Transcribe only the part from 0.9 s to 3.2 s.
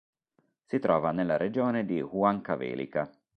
nella regione di Huancavelica.